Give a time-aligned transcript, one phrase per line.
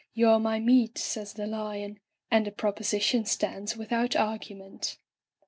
[0.15, 1.99] "You're my meat,*' says the lion,
[2.31, 4.97] and the proposition stands without argument.